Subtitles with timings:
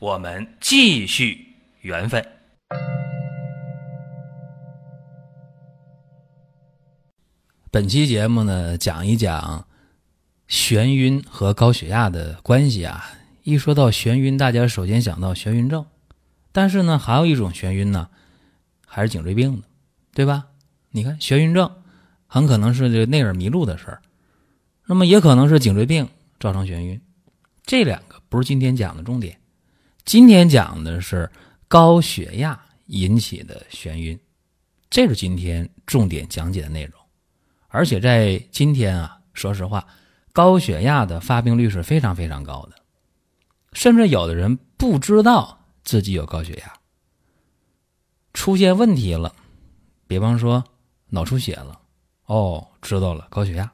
[0.00, 1.46] 我们继续
[1.82, 2.26] 缘分。
[7.70, 9.66] 本期节目呢，讲一讲
[10.48, 13.04] 眩晕和高血压的关系啊。
[13.42, 15.84] 一说到眩晕，大家首先想到眩晕症，
[16.50, 18.08] 但是呢，还有一种眩晕呢，
[18.86, 19.68] 还是颈椎病的，
[20.14, 20.46] 对吧？
[20.92, 21.70] 你看，眩晕症
[22.26, 24.00] 很可能是这内耳迷路的事儿，
[24.86, 26.08] 那么也可能是颈椎病
[26.38, 26.98] 造成眩晕。
[27.66, 29.38] 这两个不是今天讲的重点。
[30.04, 31.30] 今天讲的是
[31.68, 34.18] 高血压引起的眩晕，
[34.88, 36.94] 这是今天重点讲解的内容。
[37.68, 39.86] 而且在今天啊，说实话，
[40.32, 42.76] 高血压的发病率是非常非常高的，
[43.72, 46.72] 甚至有的人不知道自己有高血压，
[48.32, 49.32] 出现问题了，
[50.08, 50.64] 比方说
[51.10, 51.78] 脑出血了，
[52.26, 53.70] 哦，知道了高血压。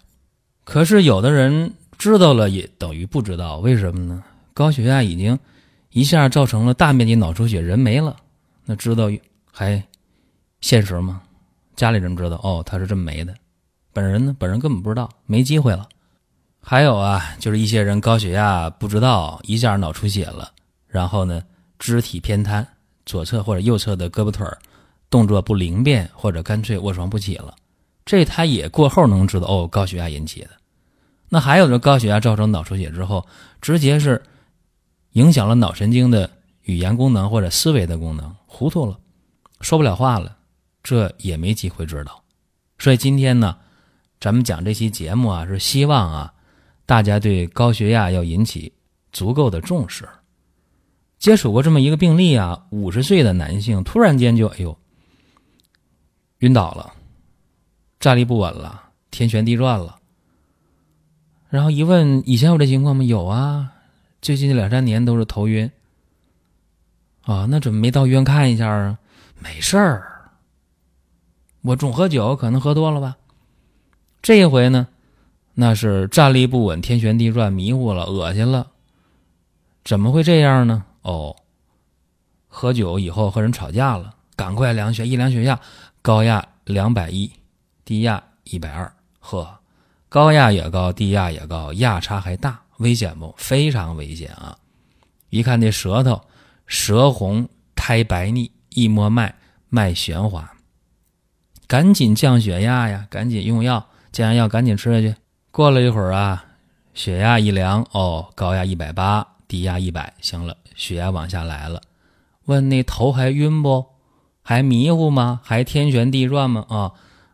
[0.64, 4.22] 可是有的人知道了也等于不知道，为什么呢？
[4.52, 5.38] 高血压已经。
[5.96, 8.14] 一下造成了大面积脑出血，人没了，
[8.66, 9.10] 那知道
[9.50, 9.82] 还
[10.60, 11.22] 现实吗？
[11.74, 13.34] 家里人知道哦，他是这么没的，
[13.94, 15.88] 本人呢，本人根本不知道，没机会了。
[16.60, 20.52] 还有啊，就是一些人高血压不知道，一下脑出血了，
[20.86, 21.42] 然后呢，
[21.78, 22.68] 肢体偏瘫，
[23.06, 24.46] 左侧或者右侧的胳膊腿
[25.08, 27.54] 动作不灵便，或者干脆卧床不起了，
[28.04, 30.50] 这他也过后能知道哦，高血压引起的。
[31.30, 33.26] 那还有的高血压造成脑出血之后，
[33.62, 34.22] 直接是。
[35.16, 36.30] 影响了脑神经的
[36.64, 38.98] 语言功能或者思维的功能，糊涂了，
[39.62, 40.36] 说不了话了，
[40.82, 42.22] 这也没机会知道。
[42.78, 43.56] 所以今天呢，
[44.20, 46.34] 咱们讲这期节目啊，是希望啊，
[46.84, 48.74] 大家对高血压要引起
[49.10, 50.06] 足够的重视。
[51.18, 54.76] 接触过这么一个病例啊，五十岁的男性突然间就哎呦
[56.40, 56.92] 晕倒了，
[57.98, 59.98] 站立不稳了，天旋地转了。
[61.48, 63.02] 然后一问，以前有这情况吗？
[63.02, 63.72] 有啊。
[64.20, 65.70] 最近这两三年都是头晕，
[67.22, 68.98] 啊，那怎么没到医院看一下啊？
[69.38, 70.30] 没事儿，
[71.62, 73.16] 我总喝酒，可能喝多了吧。
[74.22, 74.88] 这一回呢，
[75.54, 78.68] 那是站立不稳，天旋地转，迷糊了，恶心了。
[79.84, 80.84] 怎么会这样呢？
[81.02, 81.36] 哦，
[82.48, 85.60] 喝酒以后和人吵架了，赶快量血，一量血压，
[86.02, 87.30] 高压两百一，
[87.84, 89.60] 低压一百二，呵，
[90.08, 92.62] 高压也高，低压也高，压差还大。
[92.78, 93.34] 危险不？
[93.36, 94.56] 非常危险啊！
[95.30, 96.20] 一看这舌头，
[96.66, 99.34] 舌红苔白腻，一摸脉，
[99.68, 100.52] 脉弦滑，
[101.66, 103.06] 赶紧降血压呀！
[103.10, 105.16] 赶紧用药，降压药赶紧吃下去。
[105.50, 106.44] 过了一会儿啊，
[106.94, 111.82] 血压一量，哦，高压一百八，低压一百，行了，血压往下来了。
[112.44, 113.86] 问那头还晕不？
[114.42, 115.40] 还迷糊吗？
[115.42, 116.64] 还天旋地转吗？
[116.68, 116.92] 啊，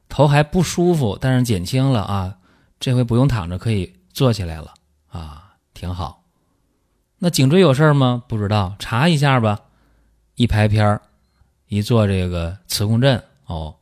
[0.09, 2.37] 头还不舒服，但是减轻了啊，
[2.81, 4.73] 这回不用躺着，可以坐起来了。
[5.13, 6.25] 啊，挺好。
[7.19, 8.25] 那颈椎有事儿吗？
[8.27, 9.61] 不知道，查一下吧。
[10.35, 11.03] 一拍片儿，
[11.69, 13.77] 一做这个磁共振，哦，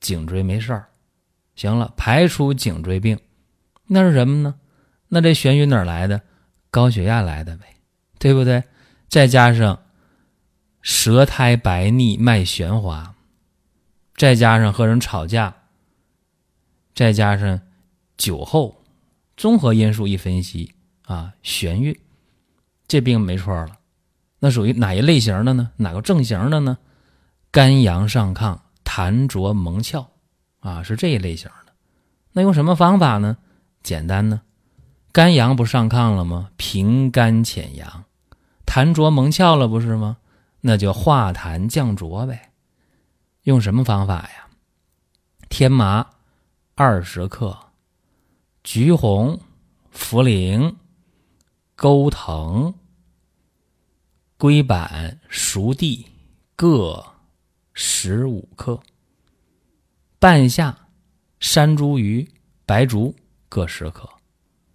[0.00, 0.88] 颈椎没事儿。
[1.54, 3.18] 行了，排除颈椎病，
[3.86, 4.56] 那是什么呢？
[5.08, 6.20] 那这眩晕哪来的？
[6.70, 7.76] 高血压来的呗，
[8.18, 8.64] 对不对？
[9.08, 9.82] 再加上
[10.80, 13.14] 舌苔白腻、脉弦滑，
[14.16, 15.54] 再加上和人吵架，
[16.94, 17.60] 再加上
[18.16, 18.81] 酒后。
[19.36, 20.74] 综合因素一分析
[21.06, 21.98] 啊，眩晕，
[22.86, 23.78] 这病没错了。
[24.38, 25.70] 那属于哪一类型的呢？
[25.76, 26.78] 哪个症型的呢？
[27.50, 30.06] 肝阳上亢，痰浊蒙窍
[30.60, 31.72] 啊，是这一类型的。
[32.32, 33.36] 那用什么方法呢？
[33.82, 34.42] 简单呢，
[35.12, 36.50] 肝阳不上亢了吗？
[36.56, 38.04] 平肝潜阳，
[38.66, 40.16] 痰浊蒙窍了不是吗？
[40.60, 42.50] 那就化痰降浊呗。
[43.42, 44.46] 用什么方法呀？
[45.48, 46.06] 天麻
[46.74, 47.58] 二十克。
[48.64, 49.40] 橘红、
[49.92, 50.72] 茯苓、
[51.74, 52.72] 钩藤、
[54.36, 56.06] 龟板、熟地
[56.54, 57.04] 各
[57.72, 58.80] 十五克，
[60.20, 60.76] 半夏、
[61.40, 62.26] 山茱萸、
[62.64, 63.14] 白术
[63.48, 64.08] 各十克，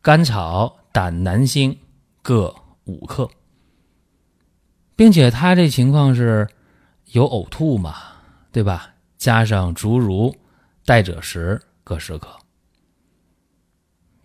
[0.01, 1.75] 甘草、胆南星
[2.21, 2.53] 各
[2.83, 3.29] 五克，
[4.97, 6.45] 并且他这情况是
[7.13, 7.95] 有呕吐嘛，
[8.51, 8.93] 对吧？
[9.17, 10.35] 加上竹茹、
[10.83, 12.37] 代赭石各十克。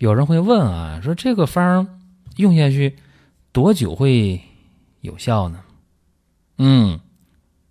[0.02, 2.00] 有人会问啊，说这个方
[2.34, 2.98] 用下去
[3.52, 4.42] 多久会
[5.00, 5.62] 有效呢？
[6.58, 6.98] 嗯，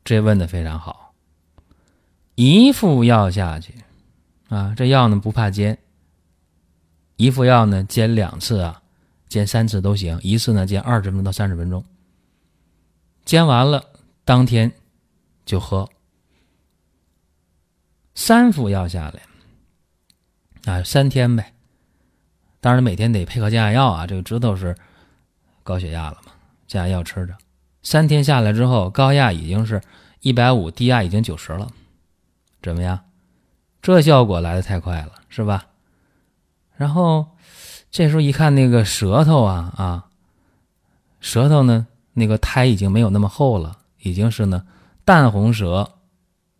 [0.05, 1.13] 这问的非常好。
[2.35, 3.75] 一副药下去
[4.47, 5.77] 啊，这药呢不怕煎，
[7.17, 8.81] 一副药呢煎两次啊，
[9.27, 11.83] 煎三次都行，一次呢煎二十分钟到三十分钟。
[13.25, 13.83] 煎完了
[14.23, 14.71] 当天
[15.45, 15.89] 就喝。
[18.15, 21.53] 三副药下来啊，三天呗。
[22.61, 24.73] 当然每天得配合降压药啊，这个知道是
[25.63, 26.31] 高血压了嘛，
[26.67, 27.35] 降压药吃着。
[27.83, 29.81] 三天下来之后，高压已经是
[30.19, 31.67] 一百五，低压已经九十了，
[32.61, 32.99] 怎么样？
[33.81, 35.65] 这效果来的太快了，是吧？
[36.77, 37.25] 然后
[37.89, 40.05] 这时候一看那个舌头啊啊，
[41.19, 44.63] 舌头呢那个苔已经没有那么厚了，已经是呢
[45.03, 45.93] 淡红舌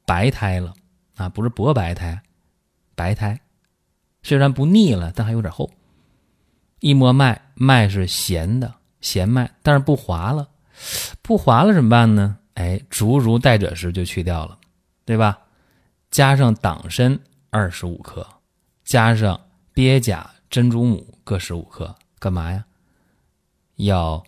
[0.04, 0.74] 白苔了
[1.18, 2.24] 啊，不是薄白苔，
[2.96, 3.40] 白苔，
[4.24, 5.70] 虽然不腻了，但还有点厚。
[6.82, 10.50] 一摸脉，脉是弦的弦脉，但是不滑了。
[11.22, 12.38] 不滑了怎么办呢？
[12.56, 14.58] 哎，竹茹代赭石就去掉了，
[15.06, 15.40] 对吧？
[16.10, 17.18] 加上党参
[17.50, 18.28] 二十五克，
[18.84, 19.40] 加上
[19.74, 22.66] 鳖甲、珍珠母各十五克，干嘛呀？
[23.78, 24.22] 要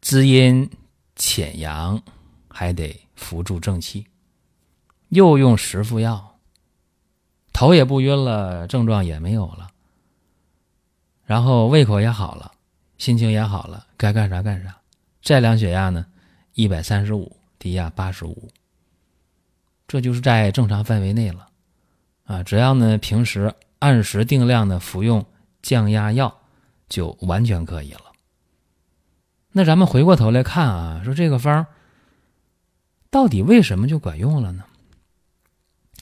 [0.00, 0.68] 滋阴
[1.16, 2.00] 潜阳，
[2.48, 4.04] 还得扶助正气。
[5.08, 6.38] 又用十副药，
[7.52, 9.68] 头也不晕了，症状也没有了，
[11.24, 12.52] 然后胃口也好了，
[12.98, 14.76] 心情也好了，该干啥干啥。
[15.22, 16.04] 再量血压呢，
[16.52, 18.50] 一百三十五，低压八十五，
[19.88, 21.46] 这就是在正常范围内了，
[22.24, 25.24] 啊，只要呢平时按时定量的服用
[25.62, 26.36] 降压药，
[26.88, 28.12] 就完全可以了。
[29.52, 31.66] 那咱们回过头来看啊，说这个方
[33.08, 34.64] 到底为什么就管用了呢？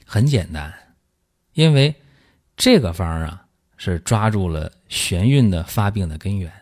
[0.05, 0.75] 很简单，
[1.53, 1.95] 因为
[2.57, 3.42] 这个方啊
[3.85, 6.53] 是抓住了眩晕的发病的根源。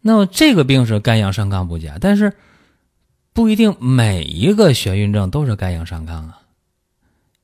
[0.00, 2.32] 那么这个病是肝阳上亢不假，但是
[3.34, 6.40] 不一定每一个眩晕症都是肝阳上亢啊，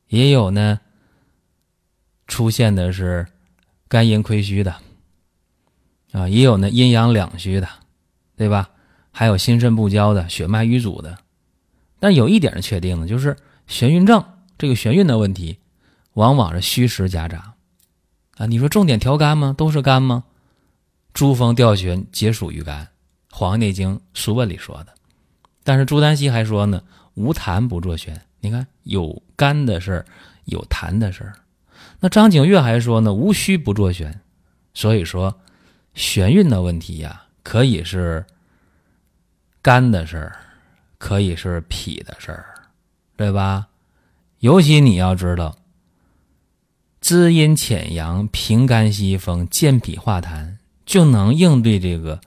[0.09, 0.81] 也有呢
[2.27, 3.27] 出现的是
[3.89, 4.75] 肝阴亏虚的
[6.13, 7.69] 啊，也有呢阴阳两虚的，
[8.39, 8.71] 对吧？
[9.11, 11.19] 还有心肾不交的、血脉瘀阻的。
[12.01, 13.37] 但有一点是确定的，就是
[13.69, 14.25] 眩晕症
[14.57, 15.59] 这个眩晕的问题，
[16.15, 17.52] 往往是虚实夹杂
[18.43, 18.47] 啊。
[18.47, 19.55] 你说重点调肝吗？
[19.57, 20.25] 都是肝吗？
[21.15, 22.85] 诸风调旋皆属于肝，
[23.31, 24.95] 《黄帝内经·素问》里说的。
[25.63, 26.83] 但是朱丹溪还说呢，
[27.15, 28.21] 无痰不作旋。
[28.41, 30.07] 你看，有肝的事儿，
[30.47, 31.35] 有痰的事儿。
[32.01, 34.21] 那张景岳还说呢，无虚不作旋。
[34.75, 35.39] 所以说，
[35.95, 38.25] 眩晕的问题呀，可以是
[39.61, 40.37] 肝的事儿，
[40.99, 42.55] 可以是脾的事儿，
[43.17, 43.69] 对吧？
[44.41, 45.55] 尤其你要知道，
[47.13, 50.57] 滋阴潜阳、平肝息风、健脾化痰。
[50.87, 52.19] 就能应对这个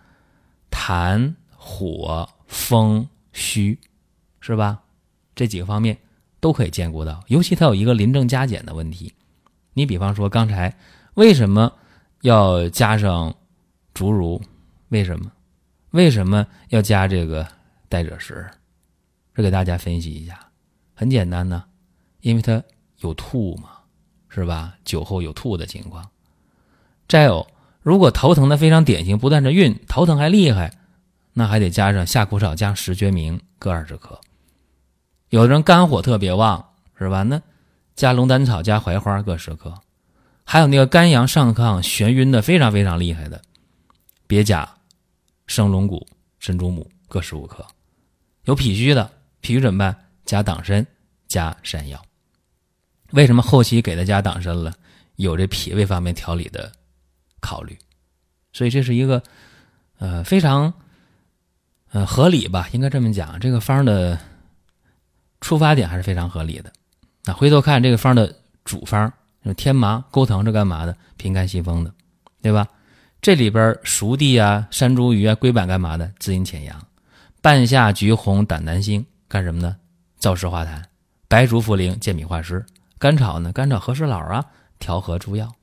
[0.69, 3.79] 痰、火、风、虚，
[4.39, 4.83] 是吧？
[5.33, 5.97] 这几个方面
[6.39, 7.23] 都可以兼顾到。
[7.29, 9.11] 尤其它有一个临症加减的问题。
[9.73, 10.77] 你比方说刚才
[11.15, 11.73] 为什么
[12.21, 13.35] 要加上
[13.91, 14.39] 竹茹？
[14.89, 15.31] 为什么？
[15.89, 17.47] 为什么要加这个
[17.89, 18.47] 代赭石？
[19.33, 20.39] 这给大家分析一下。
[20.93, 21.63] 很简单呢，
[22.21, 22.61] 因为它
[22.99, 23.74] 有吐嘛，
[24.35, 24.75] 是吧？
[24.83, 26.07] 酒后有吐的情况。
[27.07, 27.47] 再有。
[27.81, 30.73] 如果头疼的非常典型，不但是晕，头疼还厉害，
[31.33, 34.19] 那还得加上夏枯草加石决明各二十克。
[35.29, 36.67] 有的人肝火特别旺，
[36.97, 37.21] 是吧？
[37.21, 37.39] 那
[37.95, 39.71] 加龙胆草加槐花各十克。
[40.43, 43.39] 还有那个肝阳上亢、眩晕的非常非常厉害的，
[44.25, 44.67] 别甲、
[45.45, 46.07] 生龙骨、
[46.39, 47.63] 珍珠母各十五克。
[48.45, 49.95] 有脾虚的，脾虚怎么办？
[50.25, 50.83] 加党参
[51.27, 52.03] 加山药。
[53.15, 54.73] 为什么后期给他加党参了？
[55.15, 56.71] 有这脾胃方面调理的。
[57.41, 57.77] 考虑，
[58.53, 59.21] 所以这是一个，
[59.99, 60.73] 呃，非常，
[61.91, 62.67] 呃，合理吧？
[62.71, 64.17] 应该这么讲，这个方的
[65.41, 66.73] 出发点还是非常合理的。
[67.23, 69.13] 那回头看这个方的主方，
[69.55, 70.97] 天麻、钩藤是干嘛的？
[71.17, 71.93] 平肝息风的，
[72.41, 72.67] 对吧？
[73.21, 76.11] 这里边熟地啊、山茱萸啊、龟板干嘛的？
[76.17, 76.83] 滋阴潜阳。
[77.43, 79.77] 半夏、橘红、胆南星干什么呢？
[80.19, 80.81] 燥湿化痰。
[81.27, 82.65] 白术、茯苓健脾化湿。
[83.05, 83.53] 甘草呢？
[83.53, 84.43] 甘草和事佬啊，
[84.79, 85.53] 调和诸药。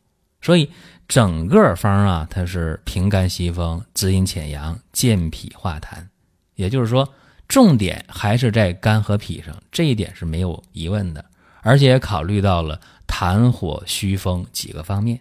[0.40, 0.70] 所以
[1.08, 6.06] 整个方啊，它是平肝息风、滋阴潜阳、健脾化痰，
[6.54, 7.12] 也就是说，
[7.48, 11.24] 重点还是在肝和脾上，这一点是没有疑问的。
[11.62, 15.18] 而且也考虑到了痰火虚风几个方面。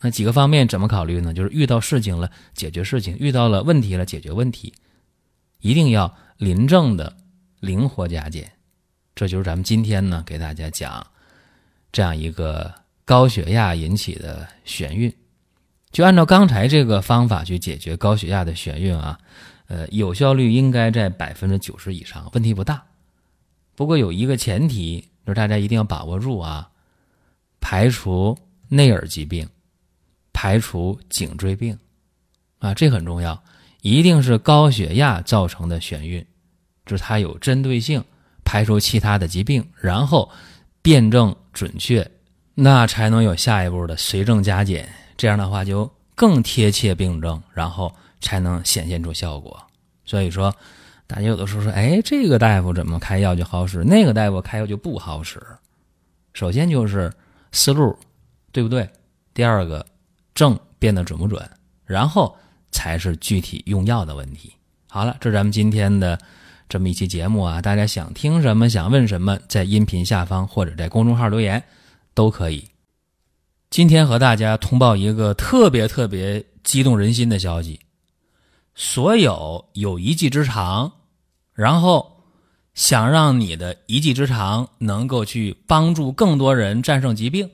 [0.00, 1.34] 那几个方面怎么考虑呢？
[1.34, 4.72] 就是遇到事情了解决事情，遇到了问题了解决问题，
[5.60, 7.14] 一定要临症的
[7.60, 8.50] 灵活加减。
[9.14, 11.06] 这就是咱们今天呢给大家讲
[11.92, 12.74] 这样一个。
[13.02, 15.12] 高血压引起的眩晕，
[15.90, 19.18] 就按照刚才这个方法去解决高血压的眩晕啊，
[19.66, 22.80] 呃，有效率应该在百分之九十以上，问题不大。
[23.74, 26.70] 不过有一个前提，就是大家一定要把握住啊，
[27.60, 29.48] 排除内耳疾病，
[30.32, 31.76] 排除颈椎病，
[32.60, 33.42] 啊，这很重要，
[33.82, 36.24] 一定是高血压造成的眩晕，
[36.86, 38.04] 就是它有针对性，
[38.44, 40.30] 排除其他的疾病，然后
[40.80, 41.34] 辩证
[41.68, 42.10] 准确，
[42.54, 49.60] 那才能有下一步的随症加减，这样的话就更贴切病症，然后才能显现出效果。
[50.04, 50.54] 所以说。
[51.06, 55.42] 大家有的时候说，哎，这个大夫怎么开药就好使，那个大夫开药就不好使。
[56.34, 57.12] 首先就是
[57.50, 57.98] 思路
[58.52, 58.88] 对不对？
[59.34, 59.84] 第二个
[60.36, 61.42] 症变得准不准？
[61.84, 62.32] 然后
[62.70, 64.52] 才是具体用药的问题。
[64.86, 66.16] 好了，这是咱们今天的
[66.70, 71.60] 这么一期节目啊，大家想听什么，想问什么，在音频下方或者在公众号留言
[72.14, 72.64] 都可以。
[73.70, 77.80] 今天和大家通报一个特别特别激动人心的消息：
[78.76, 80.92] 所有有一技之长。
[81.54, 82.22] 然后，
[82.74, 87.50] 想让你的一技之长能够去帮助更多人战胜疾病，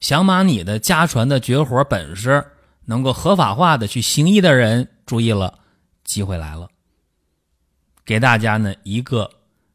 [0.00, 2.44] 想把你的家传的绝活本事
[2.86, 5.60] 能够合法化的去行医的人，注意了，
[6.02, 6.68] 机会来了，
[8.06, 9.28] 给大家呢一个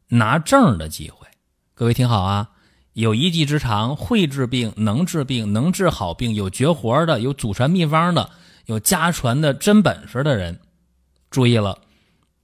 [0.08, 1.28] 拿证的机会。
[1.74, 2.48] 各位听好啊，
[2.94, 8.30] 有一技之长，会治病，能治病，能治好病，有绝活的，有祖传秘方的，
[8.64, 10.58] 有家传的真本事的人，
[11.30, 11.78] 注意了。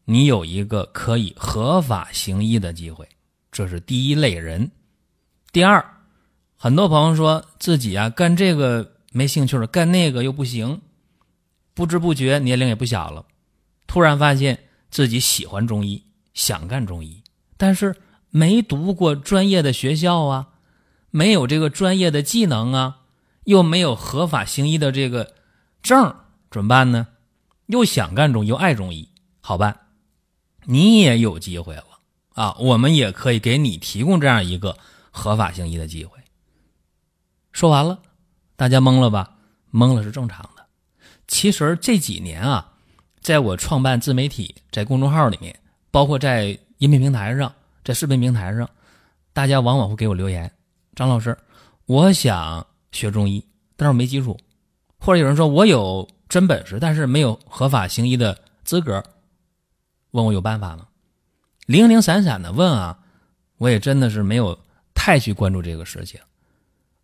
[0.04, 3.08] 你有一个可以合法行医的机会，
[3.50, 4.70] 这是第一类人。
[5.52, 5.82] 第二，
[6.56, 10.82] 很多朋友说自己啊干这个没兴趣了，干那个又不行，
[11.72, 13.24] 不知不觉年龄也不小了，
[13.86, 14.58] 突然发现
[14.90, 16.04] 自己喜欢中医，
[16.34, 17.22] 想干中医，
[17.56, 17.96] 但是
[18.30, 20.48] 没读过专业的学校啊，
[21.10, 23.00] 没有这个专业的技能啊，
[23.44, 25.34] 又没有合法行医的这个
[25.82, 26.14] 证，
[26.50, 27.08] 怎么办呢？
[27.66, 29.80] 又想干中，又爱中医，好办。
[30.64, 31.84] 你也有机会了
[32.34, 32.54] 啊！
[32.58, 34.76] 我们也可以给你提供这样一个
[35.10, 36.18] 合法行医的机会。
[37.52, 38.00] 说完了，
[38.56, 39.36] 大家懵了吧？
[39.72, 40.66] 懵了是正常的。
[41.26, 42.74] 其实这几年啊，
[43.20, 45.54] 在我创办自媒体，在公众号里面，
[45.90, 47.52] 包括在音频平台上，
[47.84, 48.68] 在视频平台上，
[49.32, 50.50] 大家往往会给我留言
[50.94, 51.36] ：“张老师，
[51.86, 53.44] 我想学中医，
[53.76, 54.38] 但是我没基础。”
[55.00, 59.02] 或者有人说我有真本事，但是没有合法行医的资格。
[60.10, 60.88] 问我有办法吗？
[61.66, 62.98] 零零散散的问啊，
[63.58, 64.58] 我也真的是没有
[64.94, 66.18] 太去关注这个事情。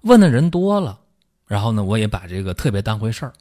[0.01, 0.99] 问的人多了，
[1.47, 3.33] 然后呢，我也把这个特别当回事儿。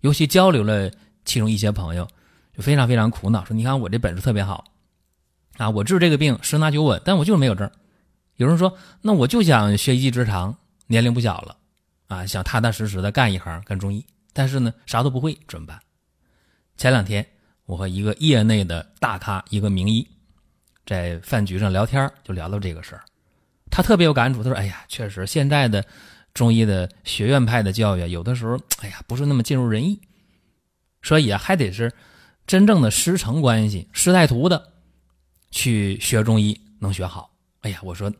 [0.00, 0.90] 尤其交流了
[1.24, 2.08] 其中一些朋友，
[2.56, 4.64] 就非常非常苦恼，说：“你看我这本事特别好
[5.56, 7.70] 啊，我治这个病十拿九稳，但我就是没有证。”
[8.36, 11.56] 有人说：“那我就想学一技之长，年龄不小了
[12.08, 15.80] 啊，想踏踏实实的干一行，干中医，但是呢，啥都不会，怎么办？”
[16.76, 17.26] 前两天。
[17.66, 20.04] 我和一个业内的大咖，一个名医，
[20.84, 23.04] 在饭局上聊天，就聊到这个事儿。
[23.70, 25.84] 他特别有感触，他说：“哎呀，确实现在的
[26.34, 30.00] 中医的学院派的教育，有的时候，哎呀，不是那么尽如人意。
[31.02, 31.92] 所以，还得是
[32.46, 34.72] 真正的师承关系，师带徒的
[35.50, 37.30] 去学中医能学好。”
[37.62, 38.12] 哎呀，我说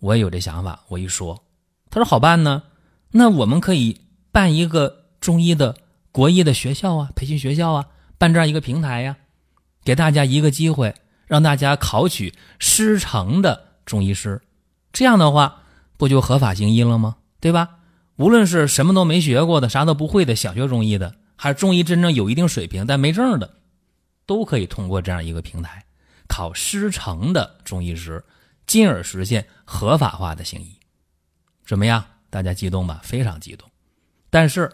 [0.00, 0.80] 我也有这想法。
[0.88, 1.44] 我一说，
[1.90, 2.62] 他说好办呢，
[3.10, 4.00] 那我们可以
[4.32, 5.76] 办一个中医的
[6.12, 7.86] 国医的学校啊，培训学校啊。
[8.18, 9.16] 办这样一个平台呀，
[9.84, 10.94] 给大家一个机会，
[11.26, 14.40] 让大家考取师承的中医师，
[14.90, 15.62] 这样的话
[15.98, 17.16] 不就合法行医了吗？
[17.40, 17.76] 对吧？
[18.16, 23.54] 无论是什么都没学过的、啥都不会的想学中医的，还是中医真正有一定水平但没证的，
[24.26, 25.84] 都可以通过这样一个平台
[26.26, 28.24] 考师承的中医师，
[28.66, 30.78] 进而实现合法化的行医。
[31.64, 32.04] 怎么样？
[32.30, 33.00] 大家激动吧？
[33.04, 33.70] 非常激动。
[34.30, 34.70] 但是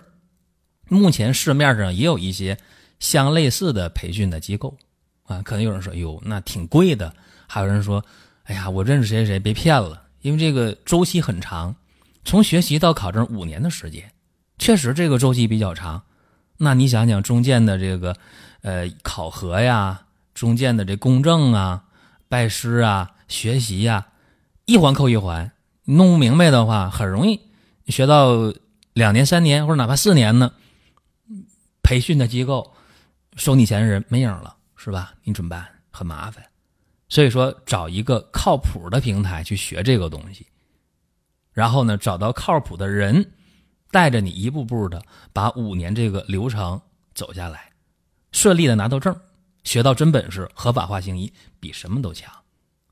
[0.89, 2.57] 目前市面上也有一些。
[3.01, 4.79] 相类似的培训的机构，
[5.25, 7.13] 啊，可能有人说，哟，那挺贵的。
[7.49, 8.01] 还有人说，
[8.45, 10.01] 哎呀，我认识谁谁谁，被骗了。
[10.21, 11.75] 因为这个周期很长，
[12.25, 14.09] 从学习到考证五年的时间，
[14.57, 16.01] 确实这个周期比较长。
[16.63, 18.17] 那你想想，中间的这个，
[18.63, 21.85] 呃，考核呀，中间的这公证啊、
[22.29, 24.07] 拜师啊、学习呀，
[24.65, 25.51] 一环扣一环，
[25.85, 27.41] 弄不明白的话，很容易
[27.89, 28.55] 学到
[28.93, 30.53] 两年、三年或者哪怕四年呢。
[31.83, 32.73] 培训的机构。
[33.35, 35.15] 收你钱的人没影了，是吧？
[35.25, 35.67] 你怎么办？
[35.91, 36.45] 很麻烦，
[37.09, 40.47] 所以说找一个靠谱的平台去学这个东西，
[41.55, 43.33] 然后呢，找到靠谱的人，
[43.93, 45.01] 带着你一步步的
[45.33, 46.81] 把五年这个流程
[47.15, 47.71] 走下来，
[48.33, 49.15] 顺利的拿到证，
[49.63, 52.33] 学到真本事，合法化行医比什么都强。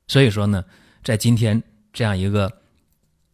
[0.07, 0.63] 所以说呢，
[1.03, 2.49] 在今天这样一个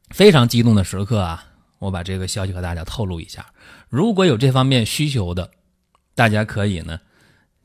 [0.09, 1.45] 非常激动的时刻啊，
[1.77, 3.45] 我把这个消息和大家透露一下，
[3.88, 5.51] 如果有这方面需求的。
[6.15, 7.00] 大家可以呢，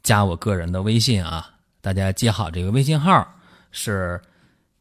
[0.03, 3.27] 加我个人的微信啊，大家记好这个微信号
[3.71, 4.21] 是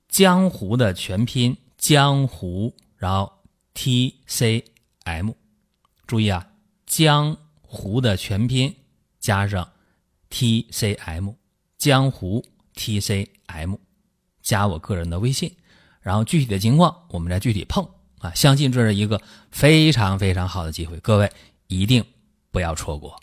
[0.09, 3.31] 江湖的全拼江湖，然后
[3.73, 4.65] T C
[5.03, 5.31] M，
[6.05, 6.47] 注意啊，
[6.85, 8.75] 江湖的全拼
[9.19, 9.71] 加上
[10.29, 11.31] T C M，
[11.77, 13.75] 江湖 T C M，
[14.41, 15.55] 加我个人的微信，
[16.01, 17.87] 然后具体的情况我们再具体碰
[18.19, 21.31] 啊，相信这是一个非常非常好的机会，各位
[21.67, 22.03] 一定
[22.51, 23.15] 不要错过。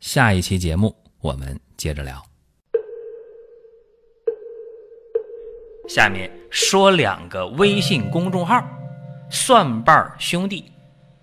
[0.00, 2.24] 下一期节目我们接着聊。
[5.88, 8.62] 下面说两个微信公众号：
[9.30, 10.70] 蒜瓣兄弟、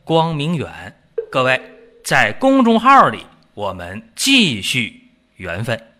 [0.05, 0.95] 光明远。
[1.31, 1.59] 各位
[2.03, 5.94] 在公众号里，我们继续缘分。